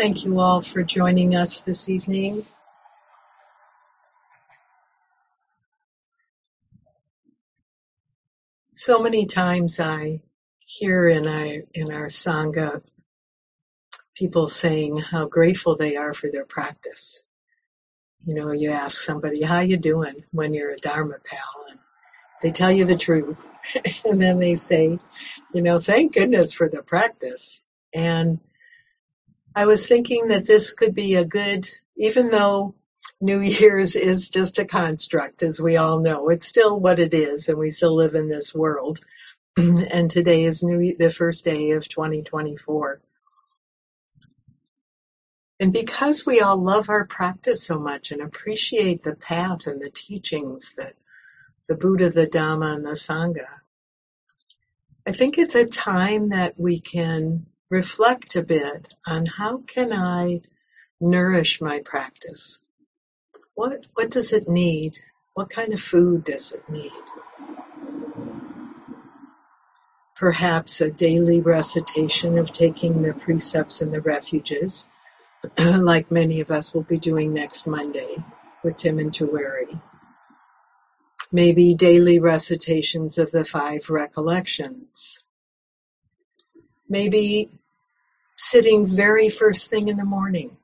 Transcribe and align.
Thank 0.00 0.24
you 0.24 0.40
all 0.40 0.62
for 0.62 0.82
joining 0.82 1.36
us 1.36 1.60
this 1.60 1.90
evening. 1.90 2.46
So 8.72 9.00
many 9.00 9.26
times 9.26 9.78
I 9.78 10.22
hear 10.60 11.06
in 11.06 11.26
our, 11.26 11.64
in 11.74 11.92
our 11.92 12.06
Sangha 12.06 12.80
people 14.14 14.48
saying 14.48 14.96
how 14.96 15.26
grateful 15.26 15.76
they 15.76 15.96
are 15.96 16.14
for 16.14 16.30
their 16.30 16.46
practice. 16.46 17.22
You 18.24 18.36
know, 18.36 18.52
you 18.52 18.70
ask 18.70 19.02
somebody, 19.02 19.42
how 19.42 19.60
you 19.60 19.76
doing 19.76 20.24
when 20.30 20.54
you're 20.54 20.70
a 20.70 20.78
Dharma 20.78 21.16
pal? 21.22 21.66
And 21.68 21.78
they 22.40 22.52
tell 22.52 22.72
you 22.72 22.86
the 22.86 22.96
truth. 22.96 23.50
and 24.06 24.18
then 24.18 24.38
they 24.38 24.54
say, 24.54 24.98
you 25.52 25.60
know, 25.60 25.78
thank 25.78 26.14
goodness 26.14 26.54
for 26.54 26.70
the 26.70 26.82
practice. 26.82 27.60
And 27.92 28.40
I 29.54 29.66
was 29.66 29.86
thinking 29.86 30.28
that 30.28 30.46
this 30.46 30.72
could 30.72 30.94
be 30.94 31.16
a 31.16 31.24
good, 31.24 31.68
even 31.96 32.30
though 32.30 32.74
New 33.20 33.40
Year's 33.40 33.96
is 33.96 34.30
just 34.30 34.58
a 34.58 34.64
construct, 34.64 35.42
as 35.42 35.60
we 35.60 35.76
all 35.76 36.00
know, 36.00 36.28
it's 36.28 36.46
still 36.46 36.78
what 36.78 36.98
it 36.98 37.14
is, 37.14 37.48
and 37.48 37.58
we 37.58 37.70
still 37.70 37.96
live 37.96 38.14
in 38.14 38.28
this 38.28 38.54
world. 38.54 39.00
and 39.56 40.10
today 40.10 40.44
is 40.44 40.62
new, 40.62 40.96
the 40.96 41.10
first 41.10 41.44
day 41.44 41.72
of 41.72 41.88
2024. 41.88 43.00
And 45.58 45.72
because 45.74 46.24
we 46.24 46.40
all 46.40 46.56
love 46.56 46.88
our 46.88 47.04
practice 47.04 47.62
so 47.62 47.78
much 47.78 48.12
and 48.12 48.22
appreciate 48.22 49.02
the 49.02 49.14
path 49.14 49.66
and 49.66 49.80
the 49.80 49.90
teachings 49.90 50.76
that 50.76 50.94
the 51.66 51.74
Buddha, 51.74 52.08
the 52.08 52.26
Dhamma, 52.26 52.76
and 52.76 52.86
the 52.86 52.92
Sangha, 52.92 53.46
I 55.06 55.12
think 55.12 55.36
it's 55.36 55.56
a 55.56 55.66
time 55.66 56.30
that 56.30 56.58
we 56.58 56.80
can 56.80 57.46
reflect 57.70 58.34
a 58.34 58.42
bit 58.42 58.92
on 59.06 59.26
how 59.26 59.58
can 59.58 59.92
I 59.92 60.40
nourish 61.00 61.60
my 61.60 61.78
practice? 61.78 62.60
What, 63.54 63.86
what 63.94 64.10
does 64.10 64.32
it 64.32 64.48
need? 64.48 64.98
What 65.34 65.50
kind 65.50 65.72
of 65.72 65.80
food 65.80 66.24
does 66.24 66.52
it 66.52 66.68
need? 66.68 66.90
Perhaps 70.16 70.80
a 70.80 70.90
daily 70.90 71.40
recitation 71.40 72.38
of 72.38 72.50
taking 72.50 73.02
the 73.02 73.14
precepts 73.14 73.80
and 73.80 73.94
the 73.94 74.00
refuges, 74.00 74.88
like 75.58 76.10
many 76.10 76.40
of 76.40 76.50
us 76.50 76.74
will 76.74 76.82
be 76.82 76.98
doing 76.98 77.32
next 77.32 77.66
Monday 77.66 78.16
with 78.64 78.76
Tim 78.76 78.98
and 78.98 79.14
Tuere. 79.14 79.80
Maybe 81.32 81.74
daily 81.74 82.18
recitations 82.18 83.18
of 83.18 83.30
the 83.30 83.44
five 83.44 83.88
recollections. 83.88 85.22
Maybe 86.88 87.48
sitting 88.40 88.86
very 88.86 89.28
first 89.28 89.68
thing 89.68 89.88
in 89.88 89.98
the 89.98 90.04
morning, 90.04 90.56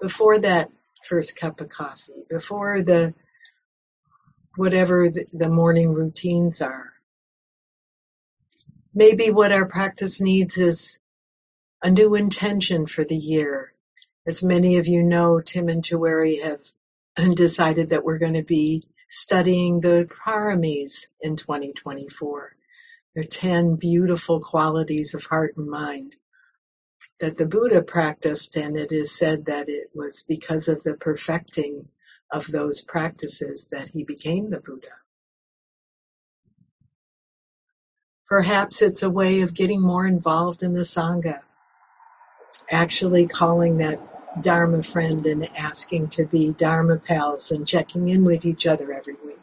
before 0.00 0.38
that 0.38 0.70
first 1.04 1.34
cup 1.34 1.60
of 1.60 1.68
coffee, 1.68 2.24
before 2.30 2.80
the 2.80 3.12
whatever 4.54 5.10
the, 5.10 5.48
morning 5.48 5.92
routines 5.92 6.62
are. 6.62 6.92
Maybe 8.94 9.30
what 9.32 9.50
our 9.50 9.66
practice 9.66 10.20
needs 10.20 10.58
is 10.58 11.00
a 11.82 11.90
new 11.90 12.14
intention 12.14 12.86
for 12.86 13.04
the 13.04 13.16
year. 13.16 13.72
As 14.24 14.40
many 14.40 14.76
of 14.76 14.86
you 14.86 15.02
know, 15.02 15.40
Tim 15.40 15.68
and 15.68 15.82
Tuere 15.82 16.40
have 16.44 17.34
decided 17.34 17.88
that 17.88 18.04
we're 18.04 18.18
going 18.18 18.34
to 18.34 18.44
be 18.44 18.84
studying 19.08 19.80
the 19.80 20.08
paramis 20.24 21.08
in 21.20 21.34
2024. 21.34 22.54
There 23.14 23.24
are 23.24 23.26
10 23.26 23.74
beautiful 23.74 24.38
qualities 24.40 25.14
of 25.14 25.24
heart 25.24 25.56
and 25.56 25.68
mind 25.68 26.14
that 27.20 27.36
the 27.36 27.46
Buddha 27.46 27.82
practiced, 27.82 28.56
and 28.56 28.76
it 28.76 28.92
is 28.92 29.16
said 29.16 29.46
that 29.46 29.68
it 29.68 29.90
was 29.94 30.22
because 30.22 30.68
of 30.68 30.82
the 30.82 30.94
perfecting 30.94 31.88
of 32.30 32.46
those 32.46 32.80
practices 32.82 33.68
that 33.72 33.88
he 33.88 34.04
became 34.04 34.50
the 34.50 34.60
Buddha. 34.60 34.88
Perhaps 38.28 38.82
it's 38.82 39.02
a 39.02 39.10
way 39.10 39.40
of 39.40 39.54
getting 39.54 39.80
more 39.80 40.06
involved 40.06 40.62
in 40.62 40.74
the 40.74 40.80
Sangha, 40.80 41.40
actually 42.70 43.26
calling 43.26 43.78
that 43.78 44.42
Dharma 44.42 44.82
friend 44.82 45.26
and 45.26 45.48
asking 45.56 46.08
to 46.10 46.24
be 46.24 46.52
Dharma 46.52 46.98
pals 46.98 47.50
and 47.50 47.66
checking 47.66 48.08
in 48.08 48.24
with 48.24 48.44
each 48.44 48.66
other 48.66 48.92
every 48.92 49.16
week. 49.24 49.40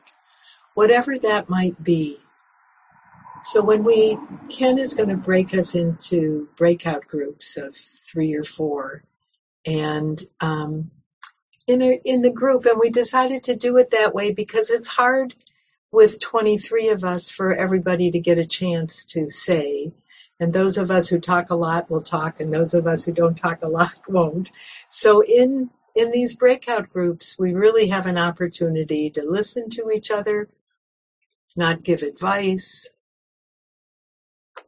Whatever 0.75 1.17
that 1.17 1.49
might 1.49 1.81
be, 1.83 2.19
so 3.45 3.63
when 3.63 3.83
we, 3.83 4.17
Ken 4.49 4.79
is 4.79 4.95
going 4.95 5.09
to 5.09 5.17
break 5.17 5.53
us 5.53 5.75
into 5.75 6.49
breakout 6.57 7.07
groups 7.07 7.57
of 7.57 7.75
three 7.75 8.33
or 8.33 8.41
four, 8.43 9.03
and 9.67 10.19
um, 10.41 10.89
in 11.67 11.83
a, 11.83 12.01
in 12.03 12.23
the 12.23 12.31
group, 12.31 12.65
and 12.65 12.79
we 12.79 12.89
decided 12.89 13.43
to 13.43 13.55
do 13.55 13.77
it 13.77 13.91
that 13.91 14.15
way 14.15 14.31
because 14.31 14.71
it's 14.71 14.87
hard 14.87 15.35
with 15.91 16.19
23 16.19 16.89
of 16.89 17.05
us 17.05 17.29
for 17.29 17.53
everybody 17.53 18.09
to 18.09 18.19
get 18.19 18.39
a 18.39 18.47
chance 18.47 19.05
to 19.05 19.29
say. 19.29 19.93
And 20.39 20.51
those 20.51 20.79
of 20.79 20.89
us 20.89 21.07
who 21.07 21.19
talk 21.19 21.51
a 21.51 21.55
lot 21.55 21.87
will 21.91 22.01
talk, 22.01 22.39
and 22.39 22.51
those 22.51 22.73
of 22.73 22.87
us 22.87 23.05
who 23.05 23.11
don't 23.11 23.37
talk 23.37 23.63
a 23.63 23.69
lot 23.69 23.93
won't. 24.07 24.49
So 24.89 25.21
in 25.21 25.69
in 25.93 26.09
these 26.09 26.33
breakout 26.33 26.89
groups, 26.89 27.37
we 27.37 27.53
really 27.53 27.89
have 27.89 28.07
an 28.07 28.17
opportunity 28.17 29.11
to 29.11 29.23
listen 29.23 29.69
to 29.69 29.91
each 29.91 30.09
other, 30.09 30.49
not 31.55 31.83
give 31.83 32.01
advice, 32.01 32.89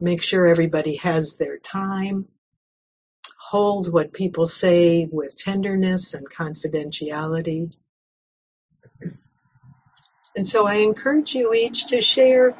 make 0.00 0.22
sure 0.22 0.46
everybody 0.46 0.96
has 0.96 1.36
their 1.36 1.58
time, 1.58 2.26
hold 3.38 3.92
what 3.92 4.12
people 4.12 4.46
say 4.46 5.06
with 5.10 5.36
tenderness 5.36 6.14
and 6.14 6.28
confidentiality. 6.28 7.74
And 10.36 10.46
so 10.46 10.66
I 10.66 10.76
encourage 10.76 11.34
you 11.34 11.52
each 11.52 11.86
to 11.86 12.00
share 12.00 12.54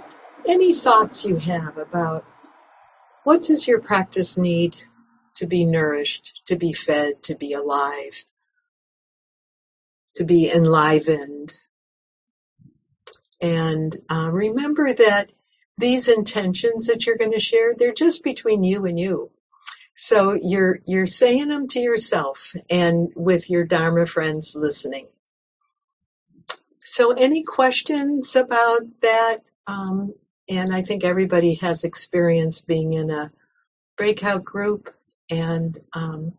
any 0.47 0.73
thoughts 0.73 1.25
you 1.25 1.37
have 1.37 1.79
about 1.79 2.25
what 3.25 3.43
does 3.43 3.69
your 3.69 3.81
practice 3.81 4.39
need 4.39 4.77
to 5.35 5.47
be 5.47 5.65
nourished, 5.65 6.43
to 6.47 6.57
be 6.57 6.73
fed, 6.73 7.23
to 7.25 7.37
be 7.37 7.53
alive, 7.53 8.25
to 10.17 10.25
be 10.25 10.51
enlivened. 10.51 11.53
And 13.41 13.97
uh, 14.11 14.31
remember 14.31 14.93
that 14.93 15.31
these 15.79 16.09
intentions 16.09 16.89
that 16.89 17.07
you're 17.07 17.17
going 17.17 17.33
to 17.33 17.39
share, 17.39 17.75
they're 17.77 17.93
just 17.93 18.23
between 18.25 18.65
you 18.65 18.85
and 18.85 18.99
you. 18.99 19.31
So 19.95 20.35
you're, 20.41 20.81
you're 20.87 21.07
saying 21.07 21.49
them 21.49 21.69
to 21.69 21.81
yourself 21.81 22.55
and 22.69 23.11
with 23.17 23.49
your 23.49 23.65
Dharma 23.65 24.07
friends 24.07 24.55
listening. 24.57 25.07
So 26.85 27.13
any 27.13 27.45
questions 27.45 28.37
about 28.37 28.83
that? 29.03 29.39
Um, 29.67 30.15
and 30.49 30.75
I 30.75 30.83
think 30.83 31.05
everybody 31.05 31.55
has 31.55 31.85
experience 31.85 32.61
being 32.61 32.95
in 32.95 33.11
a 33.11 33.31
breakout 33.97 34.45
group 34.45 34.95
and, 35.31 35.79
um, 35.93 36.33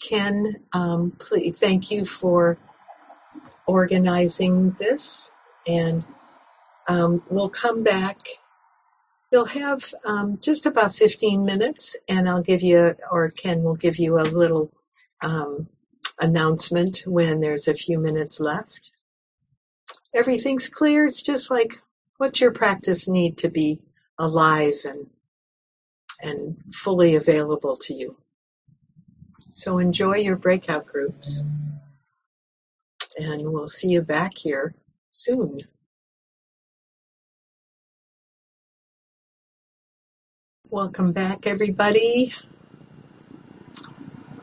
Ken, 0.00 0.56
um, 0.72 1.12
please, 1.18 1.58
thank 1.58 1.90
you 1.90 2.04
for 2.04 2.58
organizing 3.66 4.72
this 4.72 5.32
and 5.66 6.04
um, 6.88 7.22
we'll 7.30 7.48
come 7.48 7.82
back 7.82 8.20
You'll 9.32 9.46
have 9.46 9.92
um, 10.04 10.38
just 10.40 10.66
about 10.66 10.94
15 10.94 11.44
minutes, 11.44 11.96
and 12.08 12.28
I'll 12.28 12.42
give 12.42 12.62
you, 12.62 12.96
or 13.10 13.30
Ken 13.30 13.62
will 13.62 13.74
give 13.74 13.98
you 13.98 14.18
a 14.18 14.22
little 14.22 14.72
um, 15.20 15.68
announcement 16.20 17.02
when 17.06 17.40
there's 17.40 17.66
a 17.66 17.74
few 17.74 17.98
minutes 17.98 18.38
left. 18.38 18.92
Everything's 20.14 20.68
clear. 20.68 21.06
It's 21.06 21.22
just 21.22 21.50
like, 21.50 21.78
what's 22.18 22.40
your 22.40 22.52
practice 22.52 23.08
need 23.08 23.38
to 23.38 23.48
be 23.48 23.80
alive 24.18 24.76
and 24.84 25.10
and 26.22 26.56
fully 26.72 27.16
available 27.16 27.76
to 27.76 27.94
you? 27.94 28.16
So 29.50 29.78
enjoy 29.78 30.16
your 30.18 30.36
breakout 30.36 30.86
groups, 30.86 31.42
and 33.18 33.42
we'll 33.52 33.66
see 33.66 33.88
you 33.88 34.02
back 34.02 34.38
here 34.38 34.74
soon. 35.10 35.62
Welcome 40.70 41.12
back, 41.12 41.46
everybody. 41.46 42.34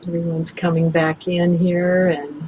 Everyone's 0.06 0.52
coming 0.52 0.88
back 0.88 1.28
in 1.28 1.58
here 1.58 2.08
and 2.08 2.42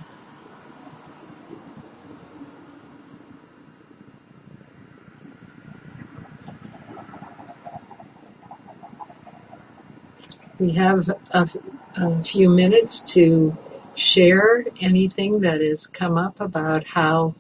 we 10.59 10.73
have 10.73 11.11
a, 11.33 11.51
a, 11.97 12.25
few 12.25 12.49
minutes 12.49 13.03
to 13.13 13.55
share 13.95 14.65
anything 14.81 15.41
that 15.41 15.61
has 15.61 15.87
come 15.87 16.17
up 16.17 16.41
about 16.41 16.87
how 16.87 17.35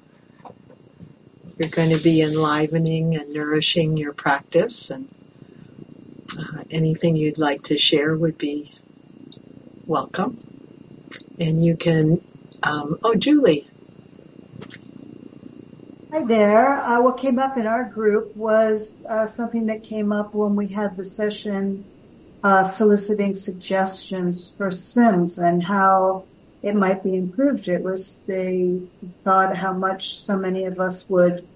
you're 1.56 1.70
going 1.70 1.90
to 1.90 1.98
be 1.98 2.20
enlivening 2.20 3.16
and 3.16 3.32
nourishing 3.32 3.96
your 3.96 4.12
practice 4.12 4.90
and 4.90 5.08
anything 6.70 7.16
you'd 7.16 7.38
like 7.38 7.62
to 7.64 7.76
share 7.76 8.16
would 8.16 8.38
be 8.38 8.72
welcome. 9.86 10.38
And 11.38 11.64
you 11.64 11.76
can, 11.76 12.20
um, 12.62 12.98
oh, 13.02 13.14
Julie. 13.14 13.66
Hi 16.12 16.24
there. 16.24 16.78
Uh, 16.78 17.02
what 17.02 17.18
came 17.18 17.38
up 17.38 17.58
in 17.58 17.66
our 17.66 17.84
group 17.84 18.34
was 18.36 18.92
uh, 19.08 19.26
something 19.26 19.66
that 19.66 19.82
came 19.82 20.12
up 20.12 20.34
when 20.34 20.56
we 20.56 20.68
had 20.68 20.96
the 20.96 21.04
session 21.04 21.84
uh, 22.42 22.64
soliciting 22.64 23.34
suggestions 23.34 24.54
for 24.56 24.70
SIMS 24.70 25.38
and 25.38 25.62
how 25.62 26.24
it 26.62 26.74
might 26.74 27.02
be 27.02 27.14
improved. 27.14 27.68
It 27.68 27.82
was 27.82 28.22
they 28.26 28.80
thought 29.24 29.56
how 29.56 29.72
much 29.72 30.18
so 30.18 30.36
many 30.36 30.64
of 30.64 30.80
us 30.80 31.08
would 31.08 31.46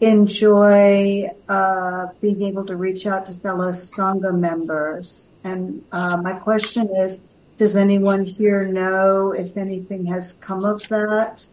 enjoy 0.00 1.30
uh, 1.48 2.08
being 2.20 2.42
able 2.42 2.66
to 2.66 2.76
reach 2.76 3.06
out 3.06 3.26
to 3.26 3.32
fellow 3.32 3.70
Sangha 3.70 4.36
members. 4.36 5.32
And 5.44 5.82
uh, 5.92 6.16
my 6.16 6.34
question 6.34 6.88
is, 6.96 7.20
does 7.56 7.76
anyone 7.76 8.24
here 8.24 8.64
know 8.64 9.32
if 9.32 9.56
anything 9.56 10.06
has 10.06 10.32
come 10.32 10.64
of 10.64 10.88
that? 10.88 11.46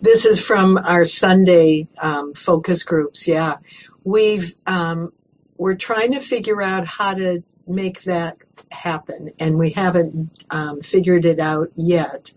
This 0.00 0.24
is 0.26 0.44
from 0.44 0.76
our 0.78 1.04
Sunday 1.04 1.88
um, 1.98 2.34
focus 2.34 2.82
groups. 2.82 3.26
Yeah, 3.26 3.56
we've 4.04 4.54
um, 4.66 5.12
we're 5.56 5.76
trying 5.76 6.12
to 6.12 6.20
figure 6.20 6.60
out 6.60 6.86
how 6.86 7.14
to 7.14 7.42
make 7.66 8.02
that 8.02 8.36
happen, 8.70 9.32
and 9.38 9.56
we 9.56 9.70
haven't 9.70 10.30
um, 10.50 10.82
figured 10.82 11.24
it 11.24 11.40
out 11.40 11.70
yet. 11.76 12.32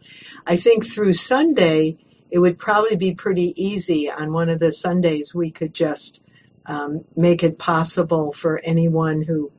I 0.46 0.56
think 0.56 0.86
through 0.86 1.14
Sunday 1.14 1.98
it 2.30 2.40
would 2.40 2.58
probably 2.58 2.96
be 2.96 3.14
pretty 3.14 3.54
easy 3.62 4.10
on 4.10 4.34
one 4.34 4.50
of 4.50 4.60
the 4.60 4.72
Sundays 4.72 5.34
we 5.34 5.52
could 5.52 5.74
just 5.74 6.22
um, 6.66 7.06
make 7.16 7.44
it 7.44 7.58
possible 7.58 8.34
for 8.34 8.60
anyone 8.60 9.22
who 9.22 9.52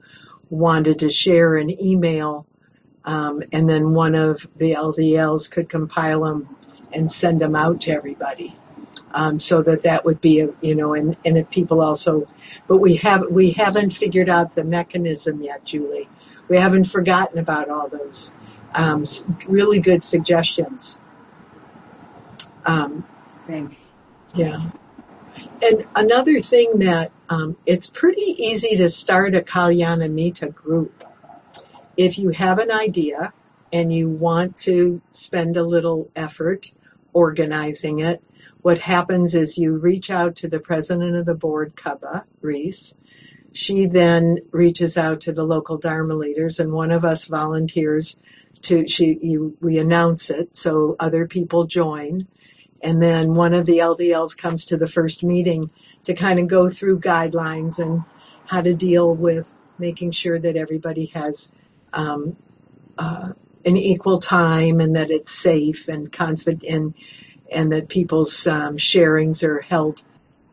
wanted 0.51 1.01
to 1.01 1.11
share 1.11 1.57
an 1.57 1.83
email 1.83 2.47
um, 3.05 3.43
and 3.53 3.69
then 3.69 3.95
one 3.95 4.15
of 4.15 4.47
the 4.57 4.73
LDLs 4.73 5.51
could 5.51 5.69
compile 5.71 6.25
them 6.25 6.49
and 6.93 7.11
send 7.11 7.41
them 7.41 7.57
out 7.57 7.83
to 7.83 7.91
everybody. 7.91 8.55
Um, 9.13 9.41
so 9.41 9.63
that 9.63 9.85
that 9.85 10.05
would 10.05 10.21
be 10.21 10.41
a, 10.41 10.51
you 10.61 10.75
know, 10.75 10.93
and, 10.93 11.17
and 11.25 11.39
if 11.39 11.49
people 11.49 11.81
also, 11.81 12.29
but 12.67 12.77
we 12.79 12.97
have, 12.97 13.25
we 13.31 13.53
haven't 13.53 13.95
figured 13.95 14.29
out 14.29 14.53
the 14.55 14.65
mechanism 14.65 15.41
yet, 15.41 15.65
Julie. 15.65 16.09
We 16.49 16.59
haven't 16.59 16.85
forgotten 16.85 17.39
about 17.39 17.71
all 17.71 17.89
those, 17.89 18.33
um, 18.75 19.07
really 19.47 19.81
good 19.81 20.05
suggestions. 20.05 20.99
Um, 22.65 23.05
Thanks. 23.47 23.93
Yeah. 24.35 24.71
And 25.63 25.85
another 25.95 26.41
thing 26.41 26.81
that 26.81 27.13
um, 27.29 27.57
it's 27.67 27.89
pretty 27.89 28.35
easy 28.39 28.77
to 28.77 28.89
start 28.89 29.35
a 29.35 29.41
Kalyanamitta 29.41 30.55
group. 30.55 31.05
If 31.97 32.19
you 32.19 32.31
have 32.31 32.59
an 32.59 32.71
idea 32.71 33.33
and 33.73 33.93
you 33.93 34.09
want 34.09 34.59
to 34.61 35.01
spend 35.15 35.57
a 35.57 35.63
little 35.63 36.11
effort 36.15 36.71
organizing 37.13 38.01
it, 38.01 38.23
what 38.63 38.79
happens 38.79 39.35
is 39.35 39.59
you 39.59 39.77
reach 39.77 40.11
out 40.11 40.37
to 40.37 40.49
the 40.49 40.61
president 40.61 41.17
of 41.17 41.27
the 41.27 41.35
board, 41.35 41.75
Kaba 41.77 42.25
Reese. 42.41 42.95
She 43.53 43.87
then 43.87 44.39
reaches 44.53 44.97
out 44.97 45.23
to 45.23 45.33
the 45.33 45.45
local 45.45 45.79
Dharma 45.79 46.15
leaders, 46.15 46.61
and 46.61 46.73
one 46.73 46.91
of 46.91 47.05
us 47.05 47.25
volunteers 47.25 48.17
to 48.63 48.89
she 48.89 49.19
you, 49.21 49.57
we 49.61 49.79
announce 49.79 50.31
it 50.31 50.57
so 50.57 50.97
other 50.99 51.27
people 51.27 51.65
join 51.65 52.27
and 52.83 53.03
then 53.03 53.35
one 53.35 53.55
of 53.55 53.67
the 53.67 53.79
LDLs 53.79 54.37
comes 54.37 54.67
to 54.67 54.77
the 54.77 54.87
first 54.87 55.23
meeting 55.23 55.71
to 56.05 56.15
kind 56.15 56.39
of 56.39 56.49
go 56.49 56.69
through 56.71 57.01
guidelines 57.01 57.79
and 57.79 58.03
how 58.47 58.61
to 58.61 58.75
deal 58.75 59.15
with 59.15 59.53
making 59.79 60.11
sure 60.13 60.39
that 60.39 60.57
everybody 60.57 61.07
has 61.07 61.51
um, 61.93 62.37
uh, 62.99 63.33
an 63.65 63.77
equal 63.77 64.21
time 64.21 64.81
and 64.81 64.97
that 64.97 65.11
it's 65.11 65.33
safe 65.33 65.89
and 65.89 66.13
confident 66.13 66.65
and, 66.65 66.95
and 67.53 67.73
that 67.73 67.89
people's 67.89 68.47
um, 68.47 68.77
sharings 68.77 69.43
are 69.43 69.61
held 69.61 70.03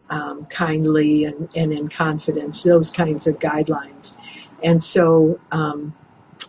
um, 0.09 0.45
kindly 0.45 1.25
and, 1.25 1.49
and 1.55 1.73
in 1.73 1.89
confidence, 1.89 2.63
those 2.63 2.89
kinds 2.89 3.27
of 3.27 3.39
guidelines. 3.39 4.15
And 4.63 4.81
so 4.81 5.39
um, 5.51 5.93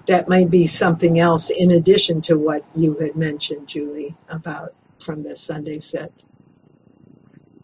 that 0.06 0.28
might 0.28 0.50
be 0.50 0.66
something 0.66 1.18
else 1.18 1.50
in 1.50 1.70
addition 1.70 2.20
to 2.22 2.38
what 2.38 2.64
you 2.74 2.94
had 2.94 3.16
mentioned, 3.16 3.68
Julie, 3.68 4.14
about 4.28 4.72
from 5.00 5.22
this 5.22 5.40
Sunday 5.40 5.78
set. 5.78 6.10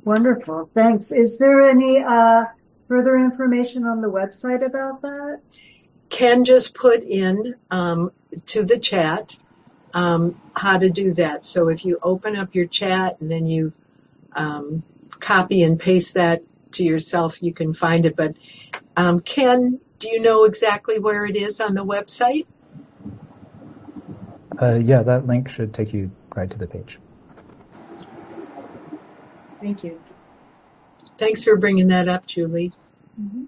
Wonderful. 0.05 0.71
Thanks. 0.75 1.13
Is 1.13 1.39
there 1.39 1.63
any 1.63 2.03
uh, 2.03 2.47
further 2.89 3.17
information 3.17 3.85
on 3.85 4.01
the 4.01 4.11
website 4.11 4.65
about 4.65 5.03
that? 5.03 5.41
Ken 6.09 6.45
just 6.45 6.75
put 6.75 7.03
in 7.03 7.55
um, 7.71 8.11
to 8.47 8.65
the 8.65 8.79
chat 8.79 9.37
um, 9.95 10.37
how 10.55 10.79
to 10.79 10.91
do 10.91 11.15
that. 11.15 11.45
So 11.45 11.69
if 11.69 11.85
you 11.85 11.99
open 12.03 12.37
up 12.37 12.55
your 12.55 12.67
chat 12.67 13.21
and 13.21 13.31
then 13.31 13.47
you 13.47 13.73
um, 14.35 14.83
copy 15.21 15.63
and 15.63 15.79
paste 15.79 16.15
that 16.15 16.43
to 16.73 16.85
yourself, 16.85 17.43
you 17.43 17.53
can 17.53 17.75
find 17.75 18.07
it. 18.07 18.17
But 18.17 18.35
um, 18.97 19.21
Ken, 19.21 19.81
do 19.99 20.09
you 20.09 20.21
know 20.21 20.45
exactly 20.45 20.99
where 20.99 21.27
it 21.27 21.37
is 21.37 21.61
on 21.61 21.75
the 21.75 21.85
website? 21.85 22.47
Uh, 24.61 24.79
yeah, 24.83 25.03
that 25.03 25.27
link 25.27 25.49
should 25.49 25.73
take 25.73 25.93
you 25.93 26.11
right 26.35 26.51
to 26.51 26.59
the 26.59 26.67
page. 26.67 26.99
Thank 29.63 29.85
you. 29.85 30.01
Thanks 31.19 31.45
for 31.45 31.57
bringing 31.57 31.89
that 31.89 32.09
up, 32.09 32.27
Julie. 32.27 32.73
Mm-hmm. 33.21 33.45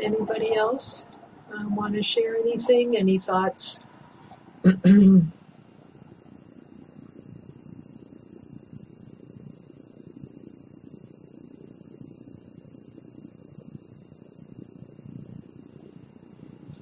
Anybody 0.00 0.54
else 0.54 1.08
uh, 1.52 1.64
want 1.68 1.94
to 1.94 2.02
share 2.04 2.36
anything? 2.36 2.96
Any 2.96 3.18
thoughts? 3.18 3.80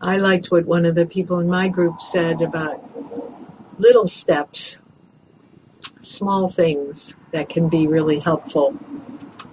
I 0.00 0.18
liked 0.18 0.50
what 0.50 0.66
one 0.66 0.86
of 0.86 0.94
the 0.94 1.06
people 1.06 1.40
in 1.40 1.48
my 1.48 1.68
group 1.68 2.02
said 2.02 2.42
about 2.42 2.89
little 3.80 4.06
steps, 4.06 4.78
small 6.02 6.50
things 6.50 7.16
that 7.32 7.48
can 7.48 7.68
be 7.68 7.86
really 7.86 8.18
helpful. 8.18 8.76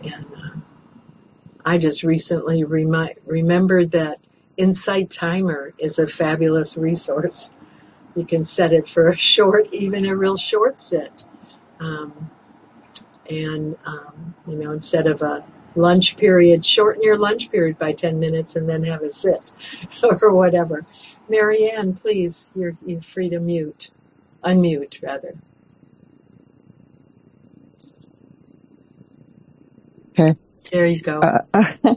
And 0.03 0.25
uh, 0.35 0.59
I 1.65 1.77
just 1.77 2.03
recently 2.03 2.63
remi- 2.65 3.15
remembered 3.25 3.91
that 3.91 4.19
Insight 4.57 5.12
Timer 5.12 5.74
is 5.79 6.00
a 6.00 6.07
fabulous 6.07 6.77
resource. 6.77 7.51
You 8.15 8.25
can 8.25 8.46
set 8.46 8.74
it 8.74 8.89
for 8.89 9.10
a 9.10 9.17
short, 9.34 9.74
even 9.74 10.05
a 10.05 10.15
real 10.15 10.38
short 10.38 10.81
sit. 10.81 11.24
Um, 11.79 12.29
and, 13.29 13.77
um, 13.86 14.36
you 14.48 14.55
know, 14.57 14.72
instead 14.72 15.07
of 15.07 15.22
a 15.22 15.46
lunch 15.75 16.17
period, 16.17 16.65
shorten 16.65 17.03
your 17.03 17.17
lunch 17.17 17.51
period 17.51 17.77
by 17.79 17.93
10 17.93 18.19
minutes 18.19 18.55
and 18.55 18.67
then 18.67 18.84
have 18.84 19.03
a 19.03 19.10
sit 19.10 19.51
or 20.22 20.34
whatever. 20.34 20.86
Marianne, 21.29 21.93
please, 21.93 22.51
you're, 22.55 22.75
you're 22.86 23.01
free 23.01 23.29
to 23.29 23.39
mute. 23.39 23.89
Unmute, 24.48 25.04
rather. 25.04 25.34
Okay. 30.12 30.39
There 30.72 30.88
you 30.88 31.01
go. 31.01 31.20
Uh, 31.20 31.66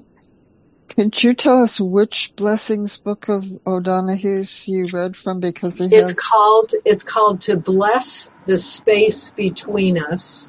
could 0.89 1.23
you 1.23 1.35
tell 1.35 1.63
us 1.63 1.81
which 1.81 2.35
blessings 2.35 2.97
book 2.99 3.29
of 3.29 3.47
O'Donohue's 3.65 4.67
you 4.67 4.89
read 4.93 5.17
from? 5.17 5.39
Because 5.39 5.79
he 5.79 5.85
it's 5.85 6.11
has... 6.11 6.19
called 6.19 6.73
it's 6.85 7.05
called 7.05 7.43
to 7.43 7.57
bless 7.57 8.29
the 8.47 8.59
space 8.59 9.31
between 9.31 9.97
us. 10.03 10.49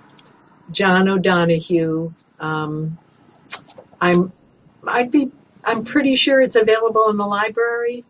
John 0.72 1.08
O'Donoghue. 1.08 2.14
Um, 2.40 2.98
I'm 4.02 4.34
I'd 4.88 5.12
be 5.12 5.32
I'm 5.64 5.86
pretty 5.86 6.16
sure 6.16 6.42
it's 6.42 6.56
available 6.56 7.10
in 7.12 7.18
the 7.18 7.28
library. 7.28 8.06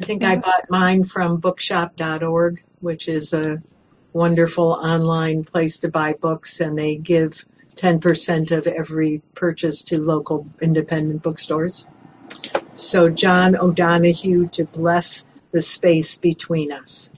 I 0.00 0.04
think 0.04 0.24
I 0.24 0.36
bought 0.36 0.70
mine 0.70 1.04
from 1.04 1.36
bookshop.org 1.36 2.62
which 2.80 3.08
is 3.08 3.32
a 3.32 3.62
wonderful 4.12 4.72
online 4.72 5.44
place 5.44 5.78
to 5.78 5.88
buy 5.88 6.14
books 6.14 6.60
and 6.60 6.76
they 6.76 6.96
give 6.96 7.44
10% 7.76 8.50
of 8.50 8.66
every 8.66 9.22
purchase 9.34 9.82
to 9.82 9.98
local 9.98 10.46
independent 10.60 11.22
bookstores. 11.22 11.86
So 12.76 13.08
John 13.08 13.56
O'Donohue 13.56 14.48
to 14.50 14.64
bless 14.64 15.24
the 15.52 15.60
space 15.60 16.18
between 16.18 16.72
us. 16.72 17.10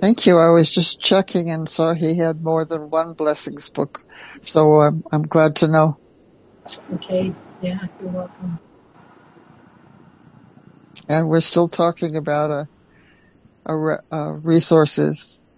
Thank 0.00 0.26
you. 0.26 0.38
I 0.38 0.50
was 0.50 0.70
just 0.70 1.00
checking 1.00 1.50
and 1.50 1.68
saw 1.68 1.92
he 1.92 2.16
had 2.16 2.42
more 2.42 2.64
than 2.64 2.90
one 2.90 3.14
blessings 3.14 3.68
book. 3.68 4.00
So 4.42 4.82
um, 4.82 5.02
I'm 5.10 5.22
glad 5.22 5.56
to 5.56 5.68
know. 5.68 5.98
Okay. 6.94 7.32
Yeah, 7.60 7.80
you're 8.00 8.10
welcome. 8.10 8.60
And 11.08 11.28
we're 11.28 11.40
still 11.40 11.68
talking 11.68 12.16
about 12.16 12.50
a 12.50 12.68
uh, 13.68 14.32
resources? 14.42 15.52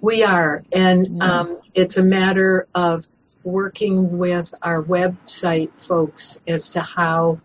We 0.00 0.22
are, 0.22 0.62
and 0.72 1.16
yeah. 1.16 1.40
um, 1.40 1.58
it's 1.74 1.96
a 1.96 2.02
matter 2.02 2.66
of 2.74 3.06
working 3.42 4.18
with 4.18 4.54
our 4.62 4.82
website 4.82 5.70
folks 5.72 6.40
as 6.46 6.70
to 6.70 6.80
how 6.80 7.40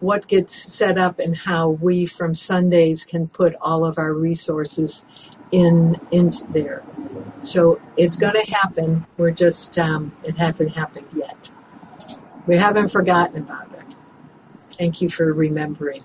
what 0.00 0.28
gets 0.28 0.54
set 0.54 0.98
up 0.98 1.18
and 1.18 1.36
how 1.36 1.70
we 1.70 2.06
from 2.06 2.34
Sundays 2.34 3.04
can 3.04 3.28
put 3.28 3.54
all 3.60 3.84
of 3.84 3.98
our 3.98 4.12
resources 4.12 5.04
in 5.50 5.98
into 6.10 6.44
there. 6.48 6.82
So 7.40 7.80
it's 7.96 8.16
going 8.16 8.34
to 8.34 8.50
happen. 8.52 9.06
We're 9.16 9.30
just 9.30 9.78
um, 9.78 10.12
it 10.24 10.36
hasn't 10.36 10.74
happened 10.74 11.06
yet. 11.14 11.50
We 12.46 12.56
haven't 12.56 12.88
forgotten 12.88 13.38
about 13.38 13.72
it. 13.72 13.84
Thank 14.78 15.00
you 15.00 15.08
for 15.08 15.32
remembering. 15.32 16.02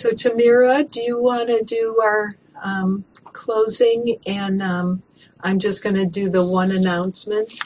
So 0.00 0.12
Tamira, 0.12 0.90
do 0.90 1.02
you 1.02 1.22
want 1.22 1.50
to 1.50 1.62
do 1.62 2.00
our 2.02 2.34
um, 2.62 3.04
closing? 3.22 4.16
And 4.24 4.62
um, 4.62 5.02
I'm 5.42 5.58
just 5.58 5.82
going 5.82 5.96
to 5.96 6.06
do 6.06 6.30
the 6.30 6.42
one 6.42 6.72
announcement 6.72 7.60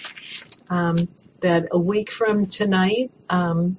um, 0.68 1.06
that 1.42 1.68
a 1.70 1.78
week 1.78 2.10
from 2.10 2.46
tonight, 2.46 3.12
um, 3.30 3.76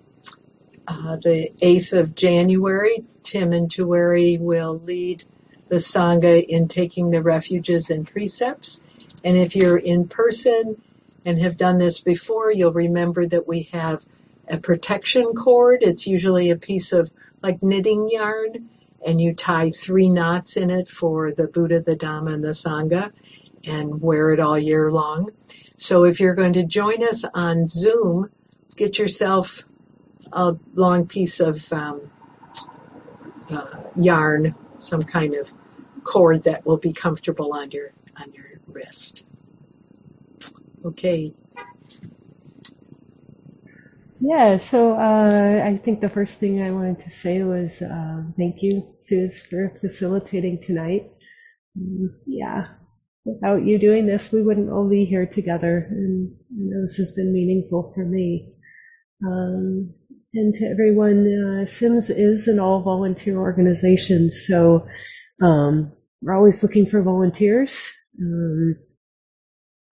uh, 0.87 1.17
the 1.17 1.51
8th 1.61 1.99
of 1.99 2.15
January, 2.15 3.03
Tim 3.23 3.51
and 3.51 3.69
Tuere 3.69 4.39
will 4.39 4.79
lead 4.79 5.25
the 5.67 5.75
Sangha 5.75 6.41
in 6.41 6.69
taking 6.69 7.11
the 7.11 7.21
refuges 7.21 7.89
and 7.89 8.07
precepts. 8.07 8.79
And 9.25 9.37
if 9.37 9.57
you're 9.57 9.75
in 9.75 10.07
person 10.07 10.81
and 11.25 11.41
have 11.41 11.57
done 11.57 11.77
this 11.77 11.99
before, 11.99 12.53
you'll 12.53 12.71
remember 12.71 13.27
that 13.27 13.49
we 13.49 13.63
have 13.73 14.05
a 14.47 14.57
protection 14.57 15.33
cord. 15.33 15.79
It's 15.81 16.07
usually 16.07 16.51
a 16.51 16.55
piece 16.55 16.93
of 16.93 17.11
like 17.41 17.61
knitting 17.61 18.09
yarn 18.09 18.69
and 19.05 19.21
you 19.21 19.33
tie 19.33 19.71
three 19.71 20.09
knots 20.09 20.57
in 20.57 20.69
it 20.69 20.89
for 20.89 21.31
the 21.31 21.47
Buddha, 21.47 21.81
the 21.81 21.95
Dhamma, 21.95 22.33
and 22.33 22.43
the 22.43 22.49
Sangha 22.49 23.11
and 23.65 24.01
wear 24.01 24.31
it 24.31 24.39
all 24.39 24.57
year 24.57 24.91
long. 24.91 25.31
So 25.77 26.05
if 26.05 26.19
you're 26.19 26.35
going 26.35 26.53
to 26.53 26.63
join 26.63 27.03
us 27.03 27.23
on 27.33 27.67
Zoom, 27.67 28.29
get 28.75 28.97
yourself 28.97 29.63
a 30.31 30.55
long 30.73 31.07
piece 31.07 31.39
of 31.39 31.71
um, 31.71 32.01
uh, 33.49 33.83
yarn, 33.95 34.55
some 34.79 35.03
kind 35.03 35.35
of 35.35 35.51
cord 36.03 36.43
that 36.43 36.65
will 36.65 36.77
be 36.77 36.93
comfortable 36.93 37.53
on 37.53 37.71
your 37.71 37.89
on 38.19 38.31
your 38.33 38.45
wrist. 38.67 39.23
Okay. 40.83 41.33
Yeah, 44.27 44.57
so 44.57 44.93
uh, 44.93 45.61
I 45.63 45.77
think 45.77 46.01
the 46.01 46.09
first 46.09 46.39
thing 46.39 46.59
I 46.61 46.71
wanted 46.71 46.99
to 47.03 47.11
say 47.11 47.43
was 47.43 47.79
uh, 47.81 48.23
thank 48.37 48.63
you, 48.63 48.95
Sooz, 49.01 49.39
for 49.39 49.77
facilitating 49.81 50.61
tonight. 50.63 51.11
Um, 51.77 52.15
yeah, 52.25 52.69
without 53.23 53.63
you 53.63 53.77
doing 53.77 54.07
this, 54.07 54.31
we 54.31 54.41
wouldn't 54.41 54.71
all 54.71 54.89
be 54.89 55.05
here 55.05 55.27
together, 55.27 55.87
and 55.91 56.31
I 56.49 56.55
know 56.57 56.81
this 56.81 56.95
has 56.95 57.11
been 57.11 57.33
meaningful 57.33 57.91
for 57.93 58.03
me. 58.03 58.55
Um, 59.23 59.93
and 60.33 60.55
to 60.55 60.65
everyone, 60.65 61.61
uh, 61.61 61.65
SIMS 61.67 62.09
is 62.09 62.47
an 62.47 62.59
all 62.59 62.81
volunteer 62.81 63.37
organization, 63.37 64.31
so 64.31 64.87
um, 65.43 65.93
we're 66.23 66.35
always 66.35 66.63
looking 66.63 66.87
for 66.87 67.03
volunteers. 67.03 67.91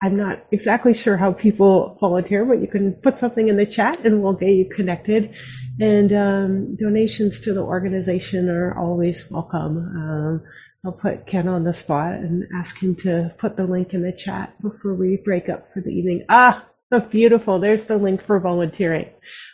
I'm 0.04 0.18
not 0.18 0.44
exactly 0.52 0.92
sure 0.92 1.16
how 1.16 1.32
people 1.32 1.96
volunteer, 1.98 2.44
but 2.44 2.60
you 2.60 2.68
can 2.68 2.92
put 2.92 3.16
something 3.16 3.48
in 3.48 3.56
the 3.56 3.64
chat 3.64 4.04
and 4.04 4.22
we'll 4.22 4.34
get 4.34 4.50
you 4.50 4.68
connected. 4.68 5.34
And 5.80 6.12
um, 6.12 6.76
donations 6.76 7.40
to 7.40 7.54
the 7.54 7.62
organization 7.62 8.50
are 8.50 8.78
always 8.78 9.30
welcome. 9.30 9.78
Um, 9.78 10.42
I'll 10.84 10.92
put 10.92 11.26
Ken 11.26 11.48
on 11.48 11.64
the 11.64 11.72
spot 11.72 12.12
and 12.12 12.44
ask 12.54 12.78
him 12.78 12.96
to 12.96 13.34
put 13.38 13.56
the 13.56 13.66
link 13.66 13.94
in 13.94 14.02
the 14.02 14.12
chat 14.12 14.52
before 14.60 14.94
we 14.94 15.22
break 15.24 15.48
up 15.48 15.72
for 15.72 15.80
the 15.80 15.88
evening. 15.88 16.26
Ah, 16.28 16.68
beautiful. 17.10 17.58
There's 17.58 17.84
the 17.84 17.96
link 17.96 18.22
for 18.26 18.38
volunteering. 18.40 19.08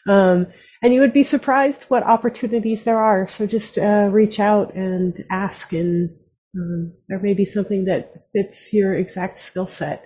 Um, 0.09 0.49
and 0.83 0.92
you 0.92 0.99
would 1.02 1.12
be 1.12 1.23
surprised 1.23 1.85
what 1.85 2.02
opportunities 2.02 2.83
there 2.83 2.99
are. 2.99 3.28
So 3.28 3.47
just 3.47 3.78
uh, 3.78 4.09
reach 4.11 4.40
out 4.40 4.75
and 4.75 5.14
ask, 5.30 5.73
and 5.73 6.11
um, 6.57 6.95
there 7.09 7.21
may 7.21 7.35
be 7.35 7.47
something 7.47 7.85
that 7.85 8.25
fits 8.35 8.73
your 8.73 8.97
exact 8.97 9.38
skill 9.38 9.69
set. 9.69 10.04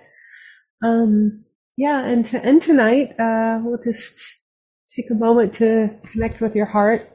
Um, 0.85 1.45
yeah, 1.77 2.05
and 2.05 2.23
to 2.27 2.45
end 2.45 2.61
tonight, 2.61 3.19
uh, 3.19 3.59
we'll 3.63 3.81
just 3.81 4.21
take 4.95 5.09
a 5.09 5.15
moment 5.15 5.55
to 5.55 5.99
connect 6.11 6.41
with 6.41 6.55
your 6.55 6.67
heart. 6.67 7.09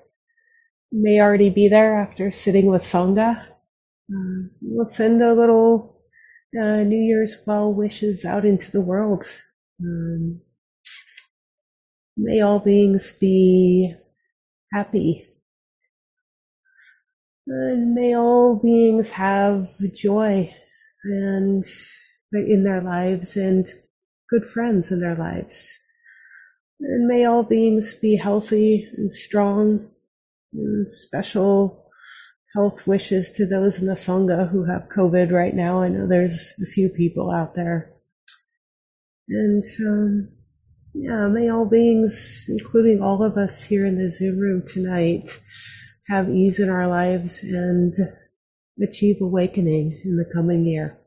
You 0.90 1.02
may 1.04 1.20
already 1.20 1.50
be 1.50 1.68
there 1.68 1.98
after 2.00 2.32
sitting 2.32 2.66
with 2.66 2.82
Sangha. 2.82 3.46
Uh, 4.12 4.48
we'll 4.60 4.84
send 4.84 5.22
a 5.22 5.34
little 5.34 6.02
uh, 6.60 6.82
New 6.82 6.98
Year's 6.98 7.36
well 7.46 7.72
wishes 7.72 8.24
out 8.24 8.44
into 8.44 8.72
the 8.72 8.80
world. 8.80 9.24
Um, 9.80 10.40
may 12.16 12.40
all 12.40 12.58
beings 12.58 13.12
be 13.12 13.94
happy. 14.72 15.28
And 17.46 17.94
may 17.94 18.16
all 18.16 18.56
beings 18.56 19.10
have 19.10 19.68
joy 19.94 20.52
and 21.04 21.64
in 22.32 22.64
their 22.64 22.80
lives 22.80 23.36
and 23.36 23.66
good 24.28 24.44
friends 24.44 24.90
in 24.92 25.00
their 25.00 25.16
lives. 25.16 25.76
And 26.80 27.06
may 27.06 27.24
all 27.26 27.42
beings 27.42 27.94
be 27.94 28.16
healthy 28.16 28.88
and 28.96 29.12
strong 29.12 29.90
and 30.52 30.90
special 30.90 31.90
health 32.54 32.86
wishes 32.86 33.32
to 33.32 33.46
those 33.46 33.80
in 33.80 33.86
the 33.86 33.94
Sangha 33.94 34.48
who 34.48 34.64
have 34.64 34.88
COVID 34.88 35.30
right 35.30 35.54
now. 35.54 35.82
I 35.82 35.88
know 35.88 36.06
there's 36.06 36.54
a 36.62 36.66
few 36.66 36.88
people 36.88 37.30
out 37.30 37.54
there. 37.54 37.92
And 39.28 39.64
um, 39.80 40.28
yeah, 40.94 41.28
may 41.28 41.48
all 41.48 41.66
beings, 41.66 42.46
including 42.48 43.00
all 43.00 43.22
of 43.22 43.36
us 43.36 43.62
here 43.62 43.86
in 43.86 43.96
the 43.96 44.10
Zoom 44.10 44.38
room 44.38 44.64
tonight, 44.66 45.38
have 46.08 46.28
ease 46.28 46.58
in 46.58 46.68
our 46.68 46.88
lives 46.88 47.42
and 47.44 47.94
achieve 48.82 49.18
awakening 49.20 50.00
in 50.04 50.16
the 50.16 50.28
coming 50.34 50.64
year. 50.64 50.99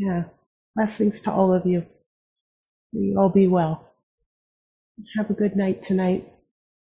Yeah. 0.00 0.24
Blessings 0.76 1.22
to 1.22 1.32
all 1.32 1.54
of 1.54 1.66
you. 1.66 1.86
May 2.92 3.08
you 3.08 3.20
all 3.20 3.30
be 3.30 3.48
well. 3.48 3.88
Have 5.16 5.30
a 5.30 5.34
good 5.34 5.56
night 5.56 5.84
tonight. 5.84 6.32